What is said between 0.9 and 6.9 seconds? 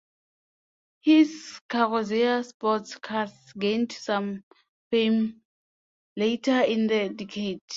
His Carrozzeria Sports Cars gained some fame later in